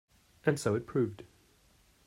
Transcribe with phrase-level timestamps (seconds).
[0.47, 1.21] And so it proved.